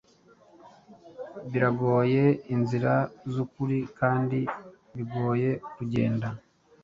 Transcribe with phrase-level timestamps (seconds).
[1.51, 2.23] Biragoye
[2.55, 2.93] inzira
[3.33, 4.39] zukuri, kandi
[4.95, 6.27] bigoye kugenda,